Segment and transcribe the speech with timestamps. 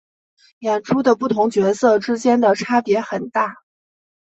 [0.61, 3.57] 演出的不同角色之间的差别很大。